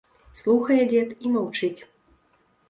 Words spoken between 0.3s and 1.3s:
Слухае дзед